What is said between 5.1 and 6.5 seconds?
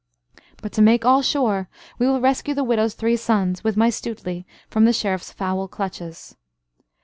foul clutches."